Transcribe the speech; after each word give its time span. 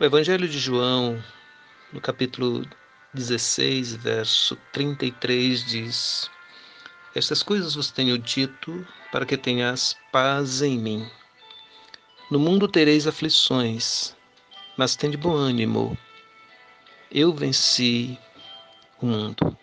O 0.00 0.04
Evangelho 0.06 0.48
de 0.48 0.58
João, 0.58 1.22
no 1.92 2.00
capítulo 2.00 2.66
16, 3.12 3.96
verso 3.96 4.56
33, 4.72 5.62
diz: 5.62 6.30
Estas 7.14 7.42
coisas 7.42 7.74
vos 7.74 7.90
tenho 7.90 8.16
dito 8.16 8.86
para 9.12 9.26
que 9.26 9.36
tenhas 9.36 9.94
paz 10.10 10.62
em 10.62 10.78
mim. 10.78 11.06
No 12.30 12.38
mundo 12.38 12.66
tereis 12.66 13.06
aflições, 13.06 14.16
mas 14.74 14.96
tende 14.96 15.18
bom 15.18 15.34
ânimo. 15.34 15.98
Eu 17.12 17.34
venci 17.34 18.18
o 19.02 19.06
mundo. 19.06 19.54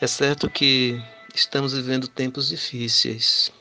É 0.00 0.08
certo 0.08 0.50
que 0.50 1.00
estamos 1.32 1.72
vivendo 1.72 2.08
tempos 2.08 2.48
difíceis, 2.48 3.52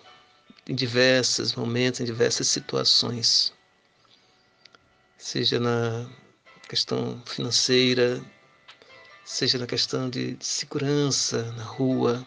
em 0.67 0.73
diversos 0.73 1.53
momentos, 1.53 1.99
em 1.99 2.05
diversas 2.05 2.47
situações 2.47 3.55
seja 5.17 5.59
na 5.59 6.07
questão 6.69 7.21
financeira, 7.25 8.23
seja 9.25 9.57
na 9.57 9.65
questão 9.65 10.09
de 10.09 10.37
segurança 10.39 11.51
na 11.53 11.63
rua, 11.63 12.25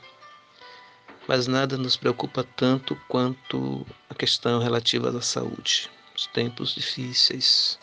mas 1.28 1.46
nada 1.46 1.78
nos 1.78 1.96
preocupa 1.96 2.42
tanto 2.56 2.96
quanto 3.08 3.86
a 4.08 4.14
questão 4.14 4.60
relativa 4.60 5.16
à 5.16 5.22
saúde. 5.22 5.88
Os 6.16 6.26
tempos 6.26 6.74
difíceis, 6.74 7.78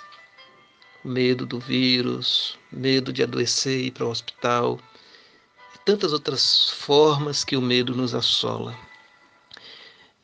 medo 1.03 1.45
do 1.45 1.59
vírus, 1.59 2.59
medo 2.71 3.13
de 3.13 3.23
adoecer 3.23 3.79
e 3.79 3.87
ir 3.87 3.91
para 3.91 4.05
o 4.05 4.09
hospital, 4.09 4.77
e 5.73 5.79
tantas 5.85 6.11
outras 6.11 6.69
formas 6.69 7.45
que 7.45 7.55
o 7.55 7.61
medo 7.61 7.95
nos 7.95 8.13
assola. 8.13 8.77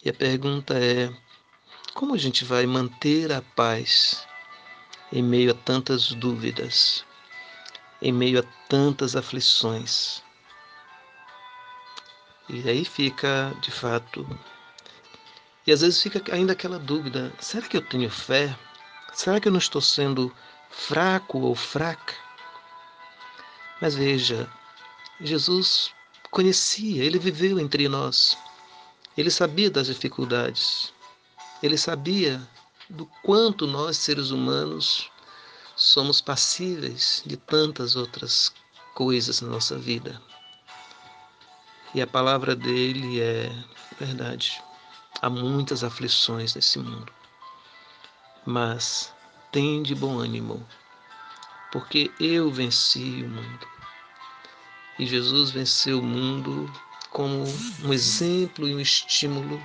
E 0.03 0.09
a 0.09 0.13
pergunta 0.13 0.77
é: 0.77 1.09
como 1.93 2.13
a 2.13 2.17
gente 2.17 2.43
vai 2.43 2.65
manter 2.65 3.31
a 3.31 3.41
paz 3.41 4.27
em 5.13 5.21
meio 5.21 5.51
a 5.51 5.53
tantas 5.53 6.11
dúvidas, 6.11 7.05
em 8.01 8.11
meio 8.11 8.39
a 8.39 8.43
tantas 8.67 9.15
aflições. 9.15 10.23
E 12.49 12.67
aí 12.67 12.83
fica, 12.83 13.55
de 13.61 13.69
fato, 13.69 14.27
e 15.67 15.71
às 15.71 15.81
vezes 15.81 16.01
fica 16.01 16.21
ainda 16.33 16.53
aquela 16.53 16.79
dúvida: 16.79 17.31
será 17.39 17.67
que 17.67 17.77
eu 17.77 17.81
tenho 17.87 18.09
fé? 18.09 18.57
Será 19.13 19.39
que 19.39 19.47
eu 19.47 19.51
não 19.51 19.59
estou 19.59 19.81
sendo 19.81 20.33
fraco 20.71 21.39
ou 21.41 21.53
fraca? 21.53 22.15
Mas 23.79 23.93
veja, 23.93 24.49
Jesus 25.21 25.93
conhecia, 26.31 27.03
ele 27.03 27.19
viveu 27.19 27.59
entre 27.59 27.87
nós, 27.87 28.35
ele 29.15 29.29
sabia 29.29 29.69
das 29.69 29.85
dificuldades, 29.85 30.91
ele 31.61 31.77
sabia 31.77 32.41
do 32.93 33.07
quanto 33.23 33.65
nós, 33.65 33.97
seres 33.97 34.29
humanos, 34.29 35.09
somos 35.75 36.21
passíveis 36.21 37.23
de 37.25 37.35
tantas 37.35 37.95
outras 37.95 38.53
coisas 38.93 39.41
na 39.41 39.49
nossa 39.49 39.77
vida. 39.77 40.21
E 41.95 42.01
a 42.01 42.07
palavra 42.07 42.55
dele 42.55 43.19
é 43.19 43.51
verdade. 43.99 44.61
Há 45.21 45.29
muitas 45.29 45.83
aflições 45.83 46.53
nesse 46.53 46.77
mundo. 46.77 47.11
Mas 48.45 49.11
de 49.83 49.93
bom 49.93 50.17
ânimo, 50.17 50.67
porque 51.71 52.11
eu 52.19 52.51
venci 52.51 53.23
o 53.23 53.29
mundo. 53.29 53.67
E 54.97 55.05
Jesus 55.05 55.51
venceu 55.51 55.99
o 55.99 56.03
mundo 56.03 56.71
como 57.11 57.43
um 57.83 57.93
exemplo 57.93 58.67
e 58.67 58.73
um 58.73 58.79
estímulo 58.79 59.61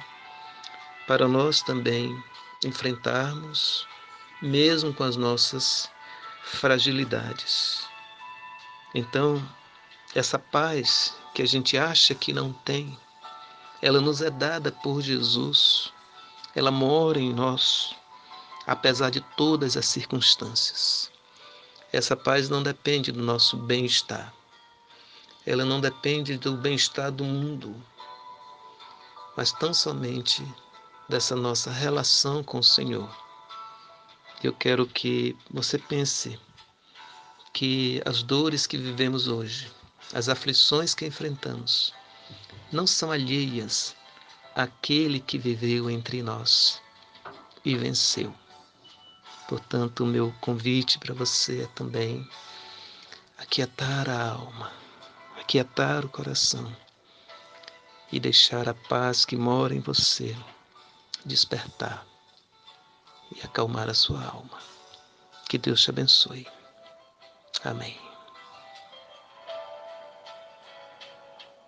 para 1.06 1.26
nós 1.26 1.62
também 1.62 2.22
enfrentarmos, 2.64 3.86
mesmo 4.42 4.92
com 4.92 5.04
as 5.04 5.16
nossas 5.16 5.88
fragilidades. 6.42 7.86
Então, 8.94 9.46
essa 10.14 10.38
paz 10.38 11.14
que 11.34 11.42
a 11.42 11.46
gente 11.46 11.76
acha 11.76 12.14
que 12.14 12.32
não 12.32 12.52
tem, 12.52 12.98
ela 13.80 14.00
nos 14.00 14.22
é 14.22 14.30
dada 14.30 14.72
por 14.72 15.00
Jesus, 15.00 15.92
ela 16.54 16.70
mora 16.70 17.20
em 17.20 17.32
nós, 17.32 17.94
apesar 18.66 19.10
de 19.10 19.20
todas 19.36 19.76
as 19.76 19.86
circunstâncias. 19.86 21.12
Essa 21.92 22.16
paz 22.16 22.48
não 22.48 22.62
depende 22.62 23.12
do 23.12 23.22
nosso 23.22 23.56
bem-estar, 23.56 24.34
ela 25.46 25.64
não 25.64 25.80
depende 25.80 26.36
do 26.36 26.56
bem-estar 26.56 27.12
do 27.12 27.24
mundo, 27.24 27.74
mas 29.36 29.52
tão 29.52 29.72
somente 29.72 30.44
dessa 31.08 31.34
nossa 31.34 31.70
relação 31.70 32.44
com 32.44 32.58
o 32.58 32.62
Senhor. 32.62 33.08
Eu 34.42 34.52
quero 34.52 34.86
que 34.86 35.36
você 35.50 35.78
pense 35.78 36.38
que 37.52 38.02
as 38.04 38.22
dores 38.22 38.66
que 38.66 38.76
vivemos 38.76 39.26
hoje, 39.26 39.72
as 40.12 40.28
aflições 40.28 40.94
que 40.94 41.06
enfrentamos, 41.06 41.94
não 42.70 42.86
são 42.86 43.10
alheias 43.10 43.96
àquele 44.54 45.18
que 45.18 45.38
viveu 45.38 45.88
entre 45.88 46.22
nós 46.22 46.80
e 47.64 47.74
venceu. 47.74 48.34
Portanto, 49.48 50.04
o 50.04 50.06
meu 50.06 50.32
convite 50.42 50.98
para 50.98 51.14
você 51.14 51.62
é 51.62 51.66
também 51.68 52.28
aquietar 53.38 54.10
a 54.10 54.30
alma, 54.32 54.70
aquietar 55.40 56.04
o 56.04 56.08
coração 56.08 56.70
e 58.12 58.20
deixar 58.20 58.68
a 58.68 58.74
paz 58.74 59.24
que 59.24 59.36
mora 59.36 59.74
em 59.74 59.80
você 59.80 60.36
despertar 61.28 62.04
e 63.34 63.40
acalmar 63.44 63.88
a 63.88 63.94
sua 63.94 64.24
alma. 64.24 64.58
Que 65.48 65.58
Deus 65.58 65.82
te 65.82 65.90
abençoe. 65.90 66.46
Amém. 67.64 68.07